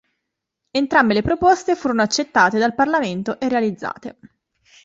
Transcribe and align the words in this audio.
Entrambe 0.71 1.13
le 1.13 1.21
proposte 1.21 1.75
furono 1.75 2.01
accettate 2.01 2.57
dal 2.57 2.73
parlamento 2.73 3.39
e 3.39 3.47
realizzate. 3.49 4.17